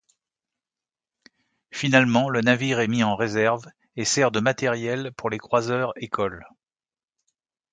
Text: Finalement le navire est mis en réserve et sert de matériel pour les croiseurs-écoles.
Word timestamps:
Finalement 1.69 2.31
le 2.31 2.41
navire 2.41 2.79
est 2.79 2.87
mis 2.87 3.03
en 3.03 3.15
réserve 3.15 3.67
et 3.97 4.03
sert 4.03 4.31
de 4.31 4.39
matériel 4.39 5.11
pour 5.11 5.29
les 5.29 5.37
croiseurs-écoles. 5.37 6.43